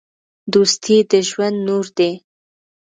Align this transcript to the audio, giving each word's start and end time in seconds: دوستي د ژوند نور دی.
دوستي 0.53 0.97
د 1.11 1.13
ژوند 1.29 1.57
نور 1.67 1.85
دی. 1.97 2.11